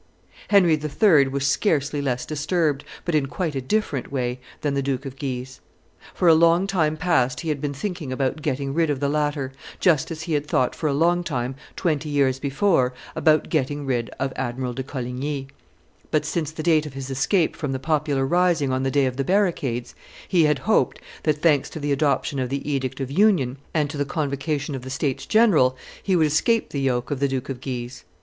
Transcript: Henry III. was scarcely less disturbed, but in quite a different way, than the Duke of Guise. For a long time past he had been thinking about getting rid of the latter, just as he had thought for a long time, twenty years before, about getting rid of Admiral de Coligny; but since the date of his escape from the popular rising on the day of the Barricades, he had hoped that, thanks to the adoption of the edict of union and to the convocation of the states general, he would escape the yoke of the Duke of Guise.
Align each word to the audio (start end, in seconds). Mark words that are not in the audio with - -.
Henry 0.47 0.73
III. 0.83 1.27
was 1.27 1.45
scarcely 1.45 2.01
less 2.01 2.25
disturbed, 2.25 2.83
but 3.05 3.13
in 3.13 3.27
quite 3.27 3.53
a 3.53 3.61
different 3.61 4.11
way, 4.11 4.39
than 4.61 4.73
the 4.73 4.81
Duke 4.81 5.05
of 5.05 5.15
Guise. 5.19 5.59
For 6.15 6.27
a 6.27 6.33
long 6.33 6.65
time 6.65 6.97
past 6.97 7.41
he 7.41 7.49
had 7.49 7.61
been 7.61 7.75
thinking 7.75 8.11
about 8.11 8.41
getting 8.41 8.73
rid 8.73 8.89
of 8.89 8.99
the 8.99 9.07
latter, 9.07 9.51
just 9.79 10.09
as 10.09 10.23
he 10.23 10.33
had 10.33 10.47
thought 10.47 10.73
for 10.73 10.87
a 10.89 10.91
long 10.93 11.23
time, 11.23 11.53
twenty 11.75 12.09
years 12.09 12.39
before, 12.39 12.95
about 13.15 13.49
getting 13.49 13.85
rid 13.85 14.09
of 14.19 14.33
Admiral 14.37 14.73
de 14.73 14.81
Coligny; 14.81 15.45
but 16.09 16.25
since 16.25 16.49
the 16.49 16.63
date 16.63 16.87
of 16.87 16.93
his 16.95 17.11
escape 17.11 17.55
from 17.55 17.71
the 17.71 17.77
popular 17.77 18.25
rising 18.25 18.71
on 18.73 18.81
the 18.81 18.89
day 18.89 19.05
of 19.05 19.17
the 19.17 19.23
Barricades, 19.23 19.93
he 20.27 20.45
had 20.45 20.57
hoped 20.65 20.99
that, 21.21 21.43
thanks 21.43 21.69
to 21.69 21.79
the 21.79 21.91
adoption 21.91 22.39
of 22.39 22.49
the 22.49 22.67
edict 22.67 22.99
of 22.99 23.11
union 23.11 23.59
and 23.71 23.87
to 23.91 23.97
the 23.99 24.05
convocation 24.05 24.73
of 24.73 24.81
the 24.81 24.89
states 24.89 25.27
general, 25.27 25.77
he 26.01 26.15
would 26.15 26.25
escape 26.25 26.69
the 26.69 26.81
yoke 26.81 27.11
of 27.11 27.19
the 27.19 27.27
Duke 27.27 27.49
of 27.49 27.61
Guise. 27.61 28.03